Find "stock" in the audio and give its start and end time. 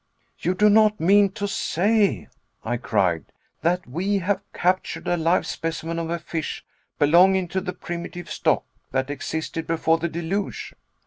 8.31-8.65